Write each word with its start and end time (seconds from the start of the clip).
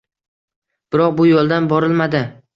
Biroq 0.95 1.13
bu 1.21 1.29
yo‘ldan 1.33 1.69
borilmadi. 1.75 2.25